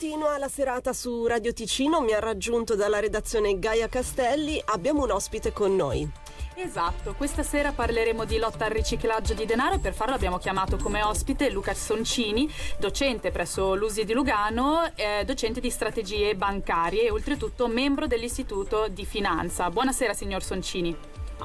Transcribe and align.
Continua 0.00 0.38
la 0.38 0.48
serata 0.48 0.94
su 0.94 1.26
Radio 1.26 1.52
Ticino, 1.52 2.00
mi 2.00 2.12
ha 2.12 2.20
raggiunto 2.20 2.74
dalla 2.74 3.00
redazione 3.00 3.58
Gaia 3.58 3.86
Castelli, 3.86 4.58
abbiamo 4.64 5.02
un 5.02 5.10
ospite 5.10 5.52
con 5.52 5.76
noi. 5.76 6.10
Esatto, 6.54 7.12
questa 7.12 7.42
sera 7.42 7.72
parleremo 7.72 8.24
di 8.24 8.38
lotta 8.38 8.64
al 8.64 8.70
riciclaggio 8.70 9.34
di 9.34 9.44
denaro 9.44 9.74
e 9.74 9.78
per 9.78 9.92
farlo 9.92 10.14
abbiamo 10.14 10.38
chiamato 10.38 10.78
come 10.78 11.02
ospite 11.02 11.50
Luca 11.50 11.74
Soncini, 11.74 12.50
docente 12.78 13.30
presso 13.30 13.74
l'USI 13.74 14.06
di 14.06 14.14
Lugano, 14.14 14.90
eh, 14.94 15.22
docente 15.26 15.60
di 15.60 15.68
strategie 15.68 16.34
bancarie 16.34 17.02
e 17.02 17.10
oltretutto 17.10 17.68
membro 17.68 18.06
dell'Istituto 18.06 18.88
di 18.88 19.04
Finanza. 19.04 19.68
Buonasera 19.68 20.14
signor 20.14 20.42
Soncini. 20.42 20.96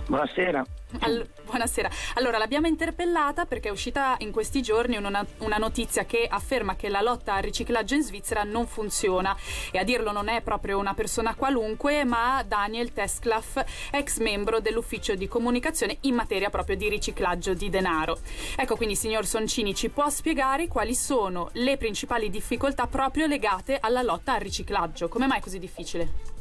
Buonasera. 0.07 0.63
All- 0.99 1.27
buonasera. 1.43 1.89
Allora, 2.15 2.37
l'abbiamo 2.37 2.67
interpellata 2.67 3.45
perché 3.45 3.69
è 3.69 3.71
uscita 3.71 4.15
in 4.19 4.31
questi 4.31 4.61
giorni 4.61 4.97
una, 4.97 5.25
una, 5.39 5.57
notizia 5.57 6.05
che 6.05 6.27
afferma 6.29 6.75
che 6.75 6.89
la 6.89 7.01
lotta 7.01 7.33
al 7.33 7.41
riciclaggio 7.41 7.95
in 7.95 8.03
Svizzera 8.03 8.43
non 8.43 8.67
funziona. 8.67 9.35
E 9.71 9.79
a 9.79 9.83
dirlo 9.83 10.11
non 10.11 10.27
è 10.27 10.41
proprio 10.41 10.77
una 10.77 10.93
persona 10.93 11.35
qualunque, 11.35 12.03
ma 12.03 12.43
Daniel 12.47 12.93
Tesclaf, 12.93 13.63
ex 13.91 14.19
membro 14.19 14.59
dell'ufficio 14.59 15.15
di 15.15 15.27
comunicazione 15.27 15.97
in 16.01 16.13
materia 16.13 16.49
proprio 16.49 16.75
di 16.75 16.89
riciclaggio 16.89 17.53
di 17.53 17.69
denaro. 17.69 18.19
Ecco 18.55 18.75
quindi, 18.75 18.95
signor 18.95 19.25
Soncini, 19.25 19.73
ci 19.73 19.89
può 19.89 20.09
spiegare 20.09 20.67
quali 20.67 20.93
sono 20.93 21.49
le 21.53 21.77
principali 21.77 22.29
difficoltà 22.29 22.87
proprio 22.87 23.25
legate 23.27 23.77
alla 23.79 24.01
lotta 24.01 24.33
al 24.33 24.41
riciclaggio? 24.41 25.07
Come 25.07 25.25
mai 25.25 25.39
è 25.39 25.41
così 25.41 25.59
difficile? 25.59 26.33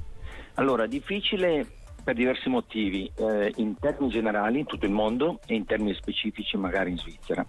Allora, 0.54 0.86
difficile 0.86 1.82
per 2.04 2.14
diversi 2.14 2.50
motivi, 2.50 3.10
eh, 3.16 3.52
in 3.56 3.78
termini 3.78 4.12
generali 4.12 4.60
in 4.60 4.66
tutto 4.66 4.84
il 4.84 4.92
mondo 4.92 5.40
e 5.46 5.54
in 5.54 5.64
termini 5.64 5.94
specifici 5.94 6.56
magari 6.58 6.90
in 6.90 6.98
Svizzera. 6.98 7.44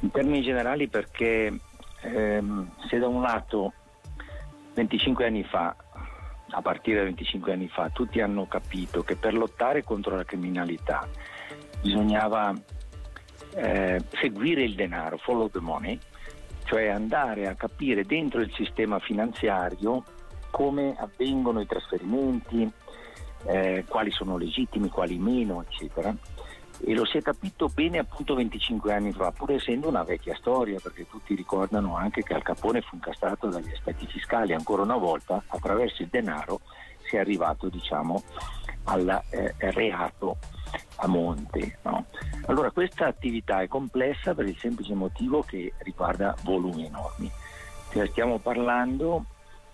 In 0.00 0.10
termini 0.10 0.42
generali 0.42 0.88
perché 0.88 1.52
ehm, 2.02 2.70
se 2.88 2.98
da 2.98 3.08
un 3.08 3.20
lato 3.20 3.72
25 4.74 5.26
anni 5.26 5.42
fa, 5.42 5.74
a 6.50 6.62
partire 6.62 6.98
da 6.98 7.04
25 7.04 7.52
anni 7.52 7.68
fa, 7.68 7.90
tutti 7.90 8.20
hanno 8.20 8.46
capito 8.46 9.02
che 9.02 9.16
per 9.16 9.34
lottare 9.34 9.82
contro 9.82 10.14
la 10.14 10.24
criminalità 10.24 11.08
bisognava 11.80 12.54
eh, 13.56 14.02
seguire 14.20 14.62
il 14.62 14.74
denaro, 14.74 15.16
follow 15.18 15.48
the 15.48 15.60
money, 15.60 15.98
cioè 16.64 16.86
andare 16.86 17.48
a 17.48 17.54
capire 17.54 18.04
dentro 18.04 18.40
il 18.40 18.52
sistema 18.54 19.00
finanziario 19.00 20.04
come 20.50 20.94
avvengono 20.96 21.60
i 21.60 21.66
trasferimenti, 21.66 22.70
eh, 23.46 23.84
quali 23.88 24.10
sono 24.10 24.36
legittimi, 24.36 24.88
quali 24.88 25.18
meno, 25.18 25.62
eccetera. 25.62 26.14
E 26.86 26.92
lo 26.92 27.04
si 27.04 27.18
è 27.18 27.22
capito 27.22 27.68
bene 27.68 27.98
appunto 27.98 28.34
25 28.34 28.92
anni 28.92 29.12
fa, 29.12 29.30
pur 29.30 29.52
essendo 29.52 29.88
una 29.88 30.02
vecchia 30.02 30.34
storia, 30.34 30.78
perché 30.82 31.06
tutti 31.08 31.34
ricordano 31.34 31.96
anche 31.96 32.22
che 32.22 32.34
Al 32.34 32.42
Capone 32.42 32.80
fu 32.80 32.96
incastrato 32.96 33.48
dagli 33.48 33.70
aspetti 33.72 34.06
fiscali, 34.06 34.52
ancora 34.52 34.82
una 34.82 34.96
volta 34.96 35.42
attraverso 35.46 36.02
il 36.02 36.08
denaro 36.08 36.60
si 37.06 37.16
è 37.16 37.18
arrivato 37.18 37.68
diciamo 37.68 38.22
al 38.84 39.22
eh, 39.30 39.54
reato 39.58 40.38
a 40.96 41.06
monte. 41.06 41.78
No? 41.82 42.06
Allora 42.46 42.70
questa 42.70 43.06
attività 43.06 43.60
è 43.60 43.68
complessa 43.68 44.34
per 44.34 44.46
il 44.46 44.58
semplice 44.58 44.94
motivo 44.94 45.42
che 45.42 45.72
riguarda 45.78 46.34
volumi 46.42 46.86
enormi. 46.86 47.30
Cioè, 47.92 48.08
stiamo 48.08 48.38
parlando 48.38 49.24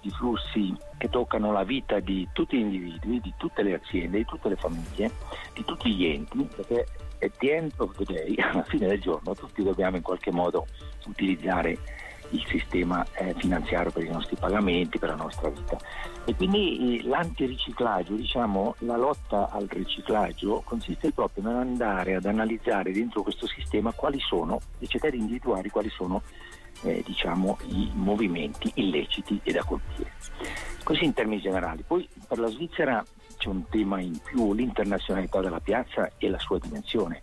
di 0.01 0.11
flussi 0.11 0.75
che 0.99 1.09
toccano 1.09 1.53
la 1.53 1.65
vita 1.65 2.01
di 2.01 2.29
tutti 2.33 2.57
gli 2.57 2.61
individui, 2.61 3.21
di 3.21 3.35
tutte 3.37 3.63
le 3.63 3.75
aziende, 3.75 4.19
di 4.19 4.25
tutte 4.25 4.49
le 4.49 4.57
famiglie, 4.57 5.11
di 5.55 5.65
tutti 5.65 5.95
gli 5.95 6.07
enti, 6.07 6.49
perché 6.55 6.87
at 7.21 7.37
the 7.39 7.55
end 7.55 7.73
of 7.77 7.97
the 7.97 8.05
day, 8.05 8.35
alla 8.41 8.65
fine 8.65 8.87
del 8.87 9.01
giorno, 9.01 9.35
tutti 9.35 9.63
dobbiamo 9.63 9.97
in 9.97 10.03
qualche 10.03 10.31
modo 10.31 10.67
utilizzare 11.07 11.79
il 12.31 12.45
sistema 12.47 13.05
eh, 13.15 13.35
finanziario 13.39 13.91
per 13.91 14.05
i 14.05 14.09
nostri 14.09 14.37
pagamenti, 14.37 14.99
per 14.99 15.11
la 15.11 15.17
nostra 15.17 15.49
vita. 15.49 15.77
E 16.25 16.35
quindi 16.35 16.99
eh, 16.99 17.09
l'antiriciclaggio, 17.09 18.15
diciamo, 18.15 18.77
la 18.81 18.97
lotta 18.97 19.51
al 19.51 19.67
riciclaggio 19.69 20.63
consiste 20.65 21.13
proprio 21.13 21.45
nell'andare 21.45 22.15
ad 22.15 22.25
analizzare 22.25 22.93
dentro 22.93 23.23
questo 23.23 23.47
sistema 23.47 23.93
quali 23.93 24.21
sono, 24.21 24.61
e 24.79 24.87
cercare 24.87 25.13
di 25.13 25.23
individuare 25.23 25.71
quali 25.71 25.91
sono 25.91 26.23
eh, 26.83 27.03
diciamo, 27.05 27.59
i 27.67 27.91
movimenti 27.95 28.71
illeciti 28.75 29.41
e 29.43 29.53
da 29.53 29.65
colpire. 29.65 30.13
Così 30.83 31.05
in 31.05 31.13
termini 31.13 31.41
generali. 31.41 31.83
Poi 31.87 32.09
per 32.27 32.39
la 32.39 32.49
Svizzera 32.49 33.05
c'è 33.37 33.49
un 33.49 33.69
tema 33.69 34.01
in 34.01 34.19
più, 34.23 34.53
l'internazionalità 34.53 35.41
della 35.41 35.61
piazza 35.61 36.11
e 36.19 36.29
la 36.29 36.39
sua 36.39 36.59
dimensione. 36.59 37.21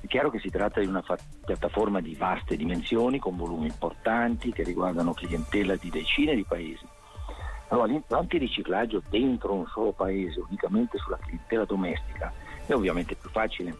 È 0.00 0.06
chiaro 0.06 0.30
che 0.30 0.40
si 0.40 0.48
tratta 0.48 0.80
di 0.80 0.86
una 0.86 1.02
fa- 1.02 1.18
piattaforma 1.44 2.00
di 2.00 2.14
vaste 2.14 2.56
dimensioni, 2.56 3.18
con 3.18 3.36
volumi 3.36 3.66
importanti 3.66 4.52
che 4.52 4.62
riguardano 4.62 5.12
clientela 5.12 5.76
di 5.76 5.90
decine 5.90 6.34
di 6.34 6.44
paesi. 6.44 6.86
Allora, 7.68 7.92
l'antiriciclaggio 8.08 9.02
dentro 9.08 9.54
un 9.54 9.66
solo 9.66 9.92
paese, 9.92 10.40
unicamente 10.40 10.98
sulla 10.98 11.18
clientela 11.18 11.64
domestica, 11.64 12.32
è 12.66 12.72
ovviamente 12.72 13.14
più 13.14 13.30
facile 13.30 13.76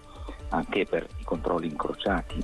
anche 0.50 0.84
per 0.84 1.06
i 1.18 1.24
controlli 1.24 1.66
incrociati 1.66 2.40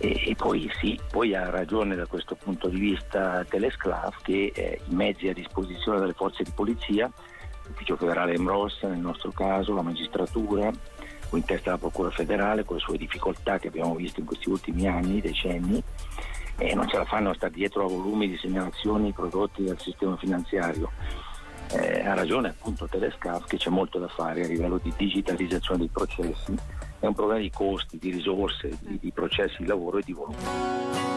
e, 0.00 0.34
poi 0.36 0.70
sì, 0.78 0.98
poi 1.10 1.34
ha 1.34 1.50
ragione 1.50 1.96
da 1.96 2.06
questo 2.06 2.36
punto 2.36 2.68
di 2.68 2.78
vista 2.78 3.44
Telesclav 3.44 4.14
che 4.22 4.52
eh, 4.54 4.80
i 4.88 4.94
mezzi 4.94 5.28
a 5.28 5.32
disposizione 5.32 5.98
delle 5.98 6.12
forze 6.12 6.44
di 6.44 6.52
polizia, 6.54 7.10
l'ufficio 7.66 7.96
federale 7.96 8.34
Emros 8.34 8.80
nel 8.82 8.98
nostro 8.98 9.32
caso, 9.32 9.74
la 9.74 9.82
magistratura, 9.82 10.70
o 11.30 11.36
in 11.36 11.44
testa 11.44 11.72
la 11.72 11.78
Procura 11.78 12.10
federale 12.10 12.64
con 12.64 12.76
le 12.76 12.82
sue 12.82 12.96
difficoltà 12.96 13.58
che 13.58 13.68
abbiamo 13.68 13.94
visto 13.96 14.20
in 14.20 14.26
questi 14.26 14.48
ultimi 14.48 14.86
anni, 14.86 15.20
decenni, 15.20 15.82
e 16.56 16.74
non 16.74 16.88
ce 16.88 16.96
la 16.96 17.04
fanno 17.04 17.30
a 17.30 17.34
stare 17.34 17.52
dietro 17.52 17.84
a 17.84 17.88
volumi 17.88 18.28
di 18.28 18.36
segnalazioni 18.36 19.12
prodotti 19.12 19.64
dal 19.64 19.80
sistema 19.80 20.16
finanziario. 20.16 20.90
Eh, 21.72 22.00
ha 22.06 22.14
ragione 22.14 22.48
appunto 22.48 22.86
Telescaf 22.86 23.46
che 23.46 23.58
c'è 23.58 23.68
molto 23.68 23.98
da 23.98 24.08
fare 24.08 24.44
a 24.44 24.46
livello 24.46 24.78
di 24.82 24.92
digitalizzazione 24.96 25.80
dei 25.80 25.90
processi 25.92 26.56
è 27.00 27.06
un 27.06 27.14
problema 27.14 27.40
di 27.40 27.50
costi, 27.50 27.98
di 27.98 28.10
risorse, 28.10 28.76
di, 28.80 28.98
di 29.00 29.10
processi 29.12 29.56
di 29.58 29.66
lavoro 29.66 29.98
e 29.98 30.02
di 30.04 30.12
volume. 30.12 31.07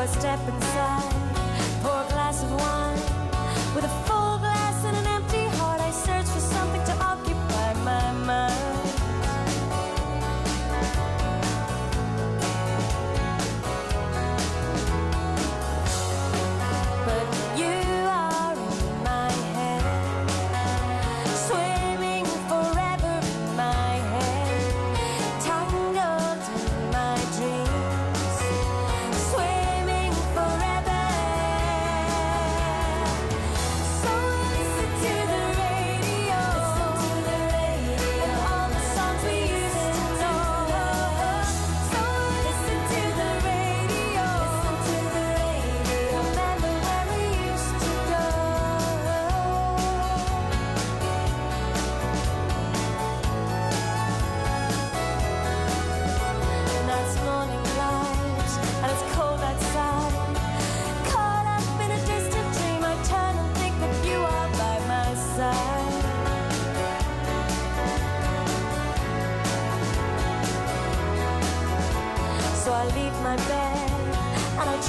doorstep 0.00 0.40
and 0.48 0.64
say 0.64 0.79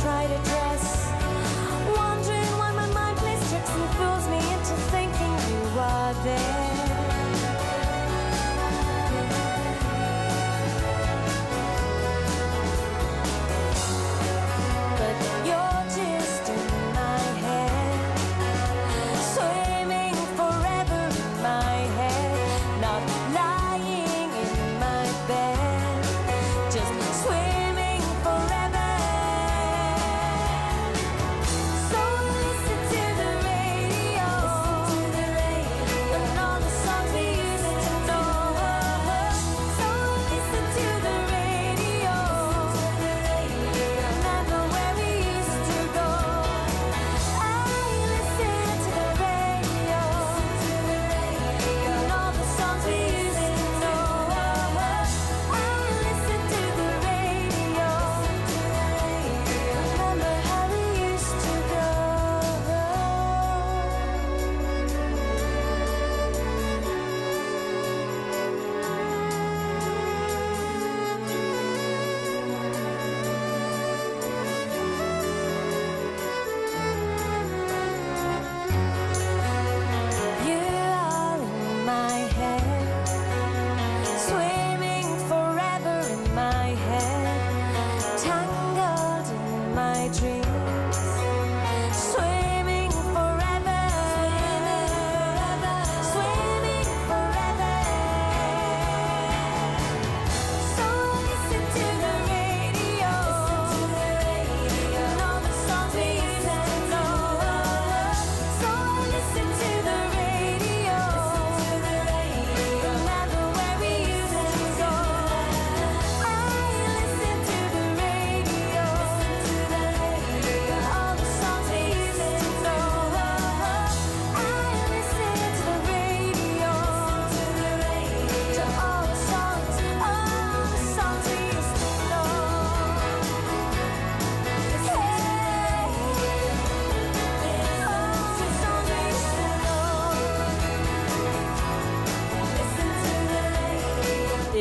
try 0.02 0.26
to 0.26 0.51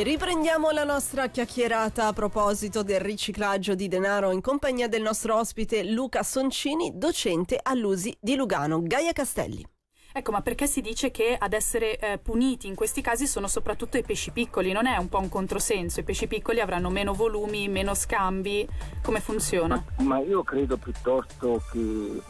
E 0.01 0.03
riprendiamo 0.03 0.71
la 0.71 0.83
nostra 0.83 1.27
chiacchierata 1.27 2.07
a 2.07 2.11
proposito 2.11 2.81
del 2.81 2.99
riciclaggio 2.99 3.75
di 3.75 3.87
denaro 3.87 4.31
in 4.31 4.41
compagnia 4.41 4.87
del 4.87 5.03
nostro 5.03 5.37
ospite 5.37 5.83
Luca 5.83 6.23
Soncini, 6.23 6.93
docente 6.95 7.59
all'USI 7.61 8.17
di 8.19 8.35
Lugano. 8.35 8.81
Gaia 8.81 9.11
Castelli. 9.11 9.63
Ecco, 10.11 10.31
ma 10.31 10.41
perché 10.41 10.65
si 10.65 10.81
dice 10.81 11.11
che 11.11 11.37
ad 11.37 11.53
essere 11.53 11.99
eh, 11.99 12.17
puniti 12.17 12.65
in 12.65 12.73
questi 12.73 13.01
casi 13.01 13.27
sono 13.27 13.45
soprattutto 13.45 13.97
i 13.97 14.01
pesci 14.01 14.31
piccoli? 14.31 14.71
Non 14.71 14.87
è 14.87 14.97
un 14.97 15.07
po' 15.07 15.19
un 15.19 15.29
controsenso? 15.29 15.99
I 15.99 16.03
pesci 16.03 16.25
piccoli 16.25 16.61
avranno 16.61 16.89
meno 16.89 17.13
volumi, 17.13 17.69
meno 17.69 17.93
scambi? 17.93 18.67
Come 19.03 19.19
funziona? 19.19 19.85
Ma, 19.97 20.03
ma 20.03 20.19
io 20.21 20.41
credo 20.41 20.77
piuttosto 20.77 21.61
che, 21.71 22.21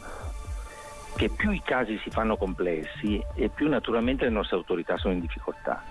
che 1.16 1.30
più 1.30 1.50
i 1.52 1.62
casi 1.64 1.98
si 2.04 2.10
fanno 2.10 2.36
complessi 2.36 3.18
e 3.34 3.48
più 3.48 3.66
naturalmente 3.70 4.24
le 4.24 4.30
nostre 4.30 4.58
autorità 4.58 4.98
sono 4.98 5.14
in 5.14 5.20
difficoltà. 5.20 5.82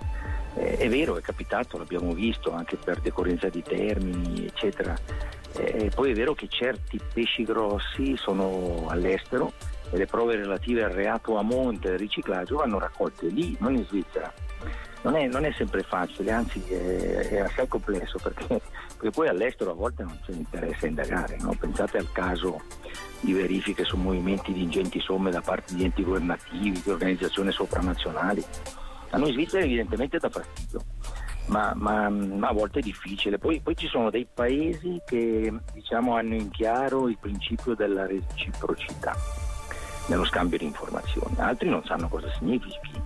Eh, 0.55 0.77
è 0.77 0.89
vero, 0.89 1.17
è 1.17 1.21
capitato, 1.21 1.77
l'abbiamo 1.77 2.13
visto 2.13 2.51
anche 2.51 2.77
per 2.77 2.99
decorrenza 2.99 3.49
di 3.49 3.61
termini, 3.61 4.45
eccetera. 4.45 4.97
Eh, 5.53 5.91
poi 5.93 6.11
è 6.11 6.13
vero 6.13 6.33
che 6.33 6.47
certi 6.47 6.99
pesci 7.13 7.43
grossi 7.43 8.15
sono 8.15 8.85
all'estero 8.87 9.51
e 9.89 9.97
le 9.97 10.05
prove 10.05 10.37
relative 10.37 10.83
al 10.83 10.91
reato 10.91 11.37
a 11.37 11.41
monte 11.41 11.89
del 11.89 11.99
riciclaggio 11.99 12.57
vanno 12.57 12.79
raccolte 12.79 13.27
lì, 13.27 13.55
non 13.59 13.75
in 13.75 13.85
Svizzera. 13.85 14.31
Non 15.03 15.15
è, 15.15 15.25
non 15.25 15.45
è 15.45 15.51
sempre 15.53 15.81
facile, 15.81 16.31
anzi 16.31 16.61
è, 16.69 17.29
è 17.29 17.39
assai 17.39 17.67
complesso 17.67 18.19
perché, 18.21 18.45
perché, 18.47 19.09
poi 19.09 19.27
all'estero 19.27 19.71
a 19.71 19.73
volte 19.73 20.03
non 20.03 20.19
c'è 20.23 20.31
interesse 20.31 20.85
a 20.85 20.89
indagare. 20.89 21.37
No? 21.39 21.55
Pensate 21.59 21.97
al 21.97 22.11
caso 22.11 22.61
di 23.19 23.33
verifiche 23.33 23.83
su 23.83 23.97
movimenti 23.97 24.53
di 24.53 24.61
ingenti 24.61 24.99
somme 24.99 25.31
da 25.31 25.41
parte 25.41 25.73
di 25.73 25.83
enti 25.83 26.03
governativi, 26.03 26.81
di 26.83 26.89
organizzazioni 26.89 27.51
sopranazionali. 27.51 28.45
A 29.11 29.17
noi 29.17 29.31
Svizzera 29.33 29.63
evidentemente 29.63 30.17
dà 30.17 30.29
fastidio. 30.29 30.81
Ma, 31.47 31.73
ma, 31.75 32.09
ma, 32.09 32.47
a 32.47 32.53
volte 32.53 32.79
è 32.79 32.81
difficile. 32.81 33.37
Poi, 33.37 33.59
poi, 33.59 33.75
ci 33.75 33.87
sono 33.87 34.09
dei 34.09 34.27
paesi 34.31 35.01
che 35.05 35.53
diciamo, 35.73 36.15
hanno 36.15 36.35
in 36.35 36.49
chiaro 36.49 37.09
il 37.09 37.17
principio 37.19 37.75
della 37.75 38.05
reciprocità 38.05 39.15
nello 40.07 40.25
scambio 40.25 40.57
di 40.57 40.65
informazioni, 40.65 41.35
altri 41.37 41.69
non 41.69 41.83
sanno 41.85 42.07
cosa 42.07 42.31
significhi. 42.33 43.01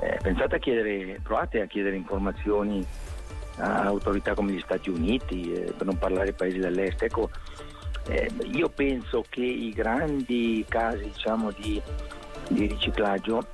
Eh, 0.00 0.18
pensate 0.22 0.56
a 0.56 0.58
chiedere, 0.58 1.20
provate 1.22 1.60
a 1.60 1.66
chiedere 1.66 1.96
informazioni 1.96 2.84
a 3.56 3.82
autorità 3.82 4.34
come 4.34 4.52
gli 4.52 4.60
Stati 4.60 4.90
Uniti, 4.90 5.52
eh, 5.52 5.72
per 5.72 5.86
non 5.86 5.98
parlare 5.98 6.24
dei 6.24 6.32
paesi 6.32 6.58
dell'est. 6.58 7.02
Ecco, 7.02 7.30
eh, 8.08 8.30
io 8.52 8.68
penso 8.68 9.24
che 9.28 9.42
i 9.42 9.70
grandi 9.70 10.64
casi 10.68 11.04
diciamo, 11.04 11.50
di, 11.52 11.80
di, 12.48 12.66
riciclaggio 12.66 13.46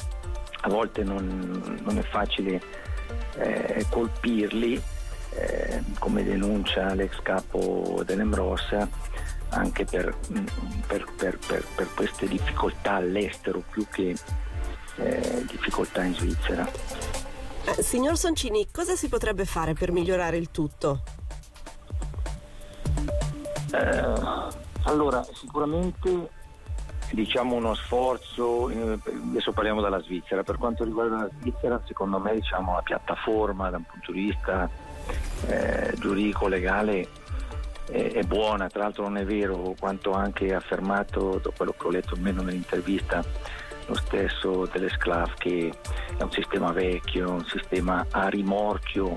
a 0.60 0.68
volte 0.68 1.02
non, 1.02 1.80
non 1.82 1.98
è 1.98 2.02
facile 2.02 2.60
eh, 3.36 3.86
colpirli, 3.90 4.80
eh, 5.34 5.82
come 5.98 6.24
denuncia 6.24 6.94
l'ex 6.94 7.20
capo 7.22 8.02
dell'Embrossa 8.04 8.88
anche 9.50 9.84
per, 9.84 10.14
mm, 10.32 10.46
per, 10.86 11.06
per, 11.16 11.38
per, 11.74 11.88
queste 11.94 12.26
difficoltà 12.26 12.94
all'estero 12.94 13.62
più 13.70 13.86
che 13.90 14.14
eh, 14.96 15.44
difficoltà 15.46 16.02
in 16.04 16.14
Svizzera. 16.14 16.68
Eh, 17.64 17.82
signor 17.82 18.16
Soncini, 18.16 18.68
cosa 18.70 18.94
si 18.94 19.08
potrebbe 19.08 19.44
fare 19.44 19.72
per 19.72 19.92
migliorare 19.92 20.36
il 20.36 20.50
tutto? 20.50 21.02
Eh, 23.72 24.46
allora, 24.82 25.24
sicuramente 25.32 26.30
diciamo 27.10 27.54
uno 27.54 27.74
sforzo, 27.74 28.68
eh, 28.70 28.98
adesso 29.30 29.52
parliamo 29.52 29.80
della 29.80 30.00
Svizzera, 30.00 30.42
per 30.42 30.56
quanto 30.58 30.84
riguarda 30.84 31.16
la 31.16 31.30
Svizzera 31.40 31.80
secondo 31.84 32.18
me 32.18 32.34
diciamo, 32.34 32.74
la 32.74 32.82
piattaforma 32.82 33.70
da 33.70 33.78
un 33.78 33.84
punto 33.84 34.12
di 34.12 34.20
vista 34.20 34.68
eh, 35.46 35.94
giuridico 35.98 36.48
legale 36.48 37.08
è, 37.90 38.22
buona, 38.22 38.68
tra 38.68 38.82
l'altro 38.82 39.04
non 39.04 39.16
è 39.16 39.24
vero 39.24 39.74
quanto 39.78 40.12
anche 40.12 40.54
affermato 40.54 41.40
da 41.42 41.50
quello 41.56 41.74
che 41.76 41.86
ho 41.86 41.90
letto 41.90 42.14
almeno 42.14 42.42
nell'intervista 42.42 43.24
lo 43.86 43.94
stesso 43.94 44.68
Telesclav 44.68 45.32
che 45.34 45.72
è 46.18 46.22
un 46.22 46.30
sistema 46.30 46.72
vecchio, 46.72 47.30
un 47.30 47.46
sistema 47.46 48.06
a 48.10 48.28
rimorchio 48.28 49.16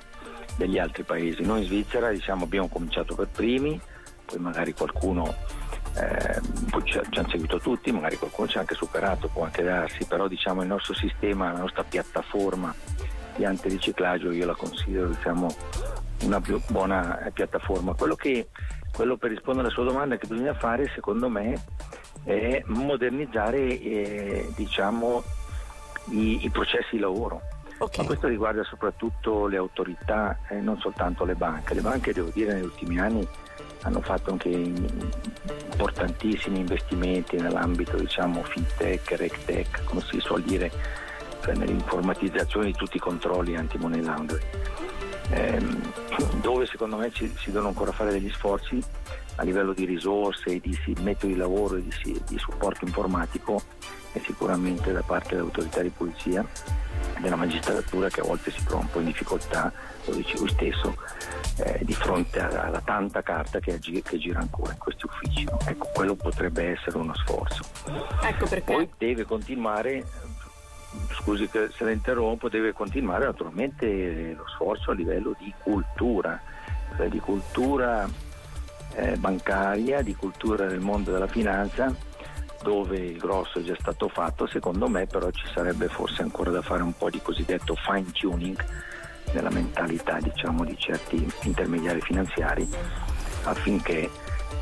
degli 0.55 0.77
altri 0.77 1.03
paesi. 1.03 1.43
Noi 1.43 1.62
in 1.62 1.65
Svizzera 1.65 2.10
diciamo, 2.10 2.45
abbiamo 2.45 2.69
cominciato 2.69 3.15
per 3.15 3.27
primi, 3.27 3.79
poi 4.25 4.39
magari 4.39 4.74
qualcuno 4.74 5.36
eh, 5.95 6.41
poi 6.69 6.83
ci, 6.86 7.00
ci 7.10 7.19
hanno 7.19 7.29
seguito 7.29 7.60
tutti, 7.60 7.91
magari 7.91 8.17
qualcuno 8.17 8.48
ci 8.48 8.57
ha 8.57 8.62
anche 8.62 8.75
superato, 8.75 9.27
può 9.27 9.43
anche 9.43 9.63
darsi, 9.63 10.05
però 10.05 10.27
diciamo, 10.27 10.62
il 10.62 10.67
nostro 10.67 10.93
sistema, 10.93 11.51
la 11.51 11.60
nostra 11.60 11.83
piattaforma 11.83 12.74
di 13.36 13.45
antiriciclaggio 13.45 14.31
io 14.31 14.45
la 14.45 14.55
considero 14.55 15.07
diciamo, 15.07 15.53
una 16.24 16.39
più 16.39 16.62
buona 16.67 17.29
piattaforma. 17.33 17.93
Quello, 17.93 18.15
che, 18.15 18.50
quello 18.91 19.17
per 19.17 19.31
rispondere 19.31 19.67
alla 19.67 19.75
sua 19.75 19.86
domanda 19.86 20.17
che 20.17 20.27
bisogna 20.27 20.53
fare 20.53 20.89
secondo 20.93 21.29
me 21.29 21.62
è 22.24 22.62
modernizzare 22.67 23.79
eh, 23.79 24.51
diciamo, 24.55 25.24
i, 26.12 26.45
i, 26.45 26.50
processi 26.50 26.95
di 26.95 27.00
lavoro. 27.00 27.41
Okay. 27.79 28.01
Ma 28.01 28.05
questo 28.05 28.27
riguarda 28.27 28.63
soprattutto 28.63 29.48
le 29.48 29.57
autorità 29.57 30.38
e 30.48 30.57
eh, 30.57 30.62
non 30.62 30.79
soltanto 30.79 31.25
le 31.25 31.33
banche. 31.33 31.74
Le 31.74 31.81
banche, 31.81 32.13
devo 32.13 32.29
dire, 32.31 32.53
negli 32.53 32.65
ultimi 32.65 33.00
anni 33.00 33.27
hanno 33.83 34.01
fatto 34.01 34.31
anche 34.31 34.50
importantissimi 34.50 36.59
investimenti 36.59 37.38
nell'ambito 37.38 37.97
diciamo, 37.97 38.43
fintech, 38.43 39.13
regtech, 39.13 39.83
come 39.85 40.01
si 40.01 40.19
suol 40.19 40.43
dire, 40.43 40.71
cioè 41.41 41.55
nell'informatizzazione 41.55 42.67
di 42.67 42.73
tutti 42.73 42.97
i 42.97 43.00
controlli 43.00 43.55
anti-money 43.55 44.01
laundering. 44.01 44.45
Ehm, 45.31 45.93
dove 46.41 46.65
secondo 46.65 46.97
me 46.97 47.11
ci, 47.11 47.31
si 47.38 47.51
devono 47.51 47.69
ancora 47.69 47.91
fare 47.91 48.11
degli 48.11 48.29
sforzi 48.29 48.83
a 49.35 49.43
livello 49.43 49.73
di 49.73 49.85
risorse, 49.85 50.59
di, 50.59 50.77
di 50.85 50.95
metodi 51.01 51.33
di 51.33 51.39
lavoro 51.39 51.77
e 51.77 51.83
di, 51.83 52.21
di 52.27 52.38
supporto 52.38 52.85
informatico 52.85 53.61
e 54.13 54.21
sicuramente 54.23 54.91
da 54.91 55.01
parte 55.01 55.35
dell'autorità 55.35 55.81
di 55.81 55.89
polizia 55.89 56.45
della 57.21 57.35
magistratura 57.35 58.09
che 58.09 58.21
a 58.21 58.23
volte 58.23 58.51
si 58.51 58.63
trova 58.63 58.83
un 58.83 58.89
po' 58.89 58.99
in 58.99 59.05
difficoltà, 59.05 59.71
lo 60.05 60.15
dice 60.15 60.37
lui 60.37 60.49
stesso, 60.49 60.95
eh, 61.57 61.79
di 61.83 61.93
fronte 61.93 62.39
alla, 62.39 62.65
alla, 62.65 62.81
tanta 62.81 63.21
carta 63.21 63.59
che, 63.59 63.73
agi, 63.73 64.01
che, 64.01 64.17
gira 64.17 64.39
ancora 64.39 64.73
in 64.73 64.79
questi 64.79 65.05
uffici. 65.05 65.43
No? 65.43 65.59
Ecco, 65.65 65.89
quello 65.93 66.15
potrebbe 66.15 66.71
essere 66.71 66.97
uno 66.97 67.15
sforzo. 67.15 67.63
Ecco 68.23 68.47
Poi 68.63 68.89
deve 68.97 69.23
continuare 69.23 70.03
scusi 71.11 71.49
se 71.51 71.83
la 71.83 71.91
interrompo, 71.91 72.49
deve 72.49 72.73
continuare 72.73 73.25
naturalmente 73.25 74.33
lo 74.33 74.45
sforzo 74.47 74.91
a 74.91 74.93
livello 74.93 75.35
di 75.39 75.53
cultura, 75.63 76.39
cioè 76.97 77.07
di 77.07 77.19
cultura 77.19 78.07
eh, 78.95 79.15
bancaria, 79.17 80.01
di 80.01 80.15
cultura 80.15 80.65
del 80.65 80.79
mondo 80.79 81.11
della 81.11 81.27
finanza, 81.27 81.93
dove 82.61 82.97
il 82.97 83.17
grosso 83.17 83.59
è 83.59 83.63
già 83.63 83.75
stato 83.79 84.07
fatto, 84.07 84.47
secondo 84.47 84.87
me 84.87 85.05
però 85.07 85.29
ci 85.31 85.45
sarebbe 85.53 85.87
forse 85.87 86.21
ancora 86.21 86.51
da 86.51 86.61
fare 86.61 86.83
un 86.83 86.93
po' 86.95 87.09
di 87.09 87.21
cosiddetto 87.21 87.75
fine 87.75 88.11
tuning 88.11 88.63
nella 89.33 89.49
mentalità 89.49 90.19
diciamo, 90.19 90.65
di 90.65 90.77
certi 90.77 91.25
intermediari 91.43 92.01
finanziari 92.01 92.67
affinché 93.43 94.09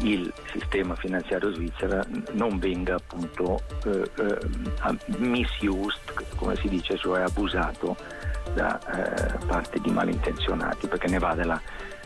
il 0.01 0.31
sistema 0.51 0.95
finanziario 0.95 1.51
svizzero 1.53 2.05
non 2.31 2.57
venga 2.59 2.95
appunto 2.95 3.59
eh, 3.85 4.09
eh, 4.17 5.17
misused, 5.17 6.35
come 6.35 6.55
si 6.55 6.69
dice, 6.69 6.97
cioè 6.97 7.21
abusato 7.21 7.97
da 8.53 8.79
eh, 8.79 9.45
parte 9.45 9.79
di 9.79 9.91
malintenzionati, 9.91 10.87
perché 10.87 11.07
ne 11.07 11.19
va 11.19 11.33
della, 11.35 11.61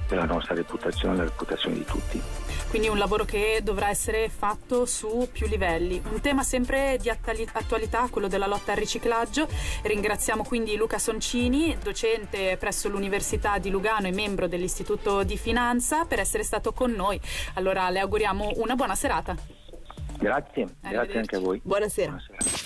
della 0.07 0.25
nostra 0.25 0.55
reputazione, 0.55 1.15
della 1.15 1.29
reputazione 1.29 1.75
di 1.75 1.85
tutti. 1.85 2.21
Quindi 2.69 2.89
un 2.89 2.97
lavoro 2.97 3.23
che 3.23 3.59
dovrà 3.61 3.89
essere 3.89 4.29
fatto 4.29 4.85
su 4.85 5.29
più 5.31 5.47
livelli. 5.47 6.01
Un 6.11 6.21
tema 6.21 6.41
sempre 6.41 6.97
di 6.99 7.09
attualità, 7.09 8.07
quello 8.09 8.27
della 8.27 8.47
lotta 8.47 8.71
al 8.71 8.77
riciclaggio. 8.77 9.47
Ringraziamo 9.83 10.43
quindi 10.43 10.75
Luca 10.75 10.97
Soncini, 10.97 11.77
docente 11.81 12.57
presso 12.57 12.89
l'Università 12.89 13.59
di 13.59 13.69
Lugano 13.69 14.07
e 14.07 14.11
membro 14.11 14.47
dell'Istituto 14.47 15.23
di 15.23 15.37
Finanza, 15.37 16.05
per 16.05 16.19
essere 16.19 16.43
stato 16.43 16.73
con 16.73 16.91
noi. 16.91 17.19
Allora 17.53 17.89
le 17.91 17.99
auguriamo 17.99 18.53
una 18.55 18.75
buona 18.75 18.95
serata. 18.95 19.35
Grazie, 20.17 20.67
grazie 20.79 21.19
anche 21.19 21.35
a 21.35 21.39
voi. 21.39 21.59
Buonasera. 21.63 22.09
Buonasera. 22.09 22.61